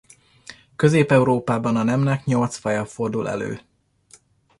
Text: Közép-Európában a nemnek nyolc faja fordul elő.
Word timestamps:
Közép-Európában 0.75 1.75
a 1.75 1.83
nemnek 1.83 2.25
nyolc 2.25 2.55
faja 2.57 2.85
fordul 2.85 3.29
elő. 3.29 3.61